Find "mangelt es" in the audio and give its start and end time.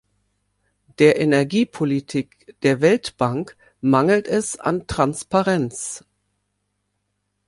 3.81-4.59